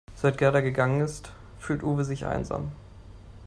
Seit 0.15 0.39
Gerda 0.39 0.61
gegangen 0.61 1.01
ist, 1.01 1.31
fühlt 1.59 1.83
Uwe 1.83 2.03
sich 2.05 2.25
einsam. 2.25 2.71